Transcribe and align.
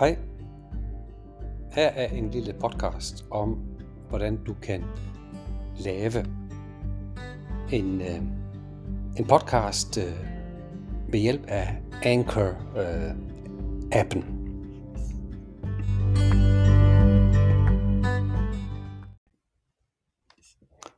Hej. 0.00 0.16
Her 1.72 1.88
er 1.88 2.08
en 2.08 2.30
lille 2.30 2.54
podcast 2.60 3.24
om, 3.30 3.76
hvordan 4.08 4.44
du 4.44 4.54
kan 4.62 4.84
lave 5.78 6.24
en, 7.72 8.00
øh, 8.00 8.16
en 9.18 9.26
podcast 9.28 9.98
øh, 9.98 10.16
ved 11.08 11.20
hjælp 11.20 11.44
af 11.48 11.82
Anchor-appen. 11.92 14.18
Øh, 14.18 14.24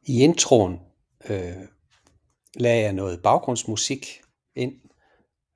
I 0.07 0.23
introen 0.23 0.81
øh, 1.31 1.53
lagde 2.55 2.83
jeg 2.83 2.93
noget 2.93 3.23
baggrundsmusik 3.23 4.07
ind, 4.57 4.73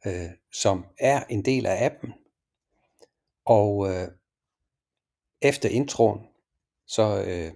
øh, 0.06 0.30
som 0.52 0.84
er 0.98 1.22
en 1.30 1.44
del 1.44 1.66
af 1.66 1.84
appen. 1.84 2.12
Og 3.46 3.88
øh, 3.90 4.08
efter 5.42 5.68
introen, 5.68 6.26
så, 6.86 7.24
øh, 7.26 7.52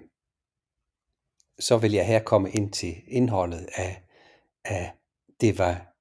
så 1.59 1.79
vil 1.79 1.93
jeg 1.93 2.07
her 2.07 2.23
komme 2.23 2.51
ind 2.51 2.73
til 2.73 3.03
indholdet 3.07 3.69
af, 3.75 4.03
af 4.65 4.93
det 5.41 5.59
var 5.59 5.95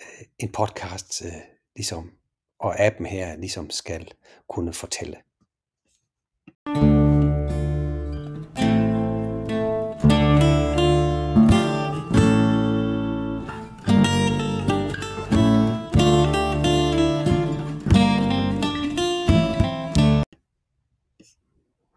øh, 0.00 0.26
en 0.38 0.52
podcast, 0.52 1.24
øh, 1.24 1.32
ligesom, 1.76 2.12
og 2.58 2.80
appen 2.80 3.06
her 3.06 3.36
ligesom 3.36 3.70
skal 3.70 4.12
kunne 4.48 4.72
fortælle. 4.72 5.16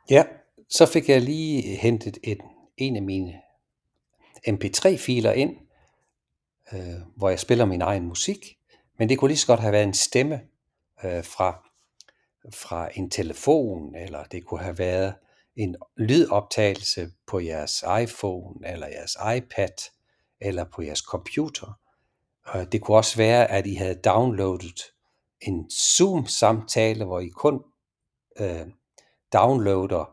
Ja, 0.09 0.23
så 0.69 0.85
fik 0.85 1.09
jeg 1.09 1.21
lige 1.21 1.61
hentet 1.75 2.17
et, 2.23 2.39
en 2.77 2.95
af 2.95 3.01
mine 3.01 3.41
mp3-filer 4.47 5.31
ind, 5.31 5.57
øh, 6.73 7.01
hvor 7.15 7.29
jeg 7.29 7.39
spiller 7.39 7.65
min 7.65 7.81
egen 7.81 8.05
musik. 8.05 8.57
Men 8.99 9.09
det 9.09 9.19
kunne 9.19 9.29
lige 9.29 9.37
så 9.37 9.47
godt 9.47 9.59
have 9.59 9.71
været 9.71 9.83
en 9.83 9.93
stemme 9.93 10.41
øh, 11.03 11.23
fra, 11.23 11.69
fra 12.53 12.89
en 12.95 13.09
telefon, 13.09 13.95
eller 13.95 14.23
det 14.23 14.45
kunne 14.45 14.59
have 14.59 14.77
været 14.77 15.15
en 15.55 15.75
lydoptagelse 15.97 17.11
på 17.27 17.39
jeres 17.39 17.83
iPhone, 18.01 18.67
eller 18.67 18.87
jeres 18.87 19.17
iPad, 19.37 19.91
eller 20.41 20.63
på 20.63 20.81
jeres 20.81 20.99
computer. 20.99 21.79
Og 22.45 22.71
det 22.71 22.81
kunne 22.81 22.97
også 22.97 23.17
være, 23.17 23.51
at 23.51 23.67
I 23.67 23.75
havde 23.75 23.95
downloadet 23.95 24.81
en 25.41 25.69
Zoom-samtale, 25.69 27.05
hvor 27.05 27.19
I 27.19 27.27
kun 27.27 27.63
øh, 28.39 28.67
downloader 29.36 30.09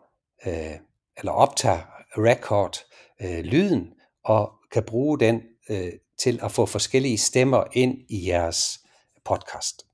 øh, 0.46 0.76
eller 1.18 1.32
optager 1.32 1.80
record 2.18 2.76
øh, 3.22 3.44
lyden 3.44 3.92
og 4.24 4.52
kan 4.72 4.82
bruge 4.82 5.18
den 5.18 5.42
øh, 5.70 5.92
til 6.18 6.40
at 6.42 6.52
få 6.52 6.66
forskellige 6.66 7.18
stemmer 7.18 7.64
ind 7.72 7.98
i 8.08 8.28
jeres 8.28 8.80
podcast. 9.24 9.86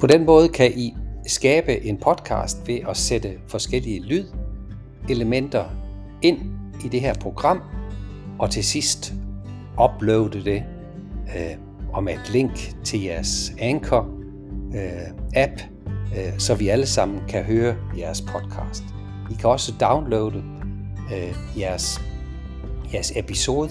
På 0.00 0.06
den 0.06 0.26
måde 0.26 0.48
kan 0.48 0.72
I 0.78 0.94
skabe 1.26 1.80
en 1.80 1.98
podcast 1.98 2.68
ved 2.68 2.80
at 2.88 2.96
sætte 2.96 3.40
forskellige 3.48 4.00
lydelementer 4.00 5.70
ind 6.22 6.38
i 6.84 6.88
det 6.88 7.00
her 7.00 7.14
program, 7.14 7.62
og 8.38 8.50
til 8.50 8.64
sidst 8.64 9.12
uploade 9.84 10.44
det 10.44 10.64
øh, 11.36 11.69
om 11.92 12.08
et 12.08 12.30
link 12.32 12.74
til 12.84 13.02
jeres 13.02 13.52
Anchor 13.58 14.08
øh, 14.74 15.14
app, 15.34 15.52
øh, 16.16 16.38
så 16.38 16.54
vi 16.54 16.68
alle 16.68 16.86
sammen 16.86 17.20
kan 17.28 17.44
høre 17.44 17.76
jeres 17.98 18.20
podcast. 18.20 18.84
I 19.30 19.34
kan 19.34 19.50
også 19.50 19.74
downloade 19.80 20.44
øh, 21.14 21.58
jeres, 21.58 22.00
jeres 22.92 23.12
episode 23.16 23.70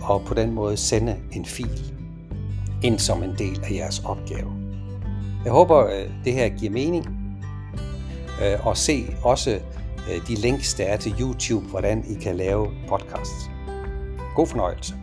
og 0.00 0.22
på 0.26 0.34
den 0.34 0.52
måde 0.54 0.76
sende 0.76 1.16
en 1.32 1.44
fil 1.44 1.94
ind 2.82 2.98
som 2.98 3.22
en 3.22 3.34
del 3.38 3.60
af 3.64 3.70
jeres 3.70 4.04
opgave. 4.04 4.52
Jeg 5.44 5.52
håber, 5.52 5.86
øh, 5.86 6.10
det 6.24 6.32
her 6.32 6.48
giver 6.48 6.72
mening. 6.72 7.06
Øh, 8.42 8.66
og 8.66 8.76
se 8.76 9.16
også 9.22 9.50
øh, 10.10 10.28
de 10.28 10.34
links, 10.34 10.74
der 10.74 10.84
er 10.84 10.96
til 10.96 11.14
YouTube, 11.20 11.66
hvordan 11.66 12.04
I 12.08 12.14
kan 12.14 12.36
lave 12.36 12.68
podcasts. 12.88 13.50
God 14.34 14.46
fornøjelse. 14.46 14.99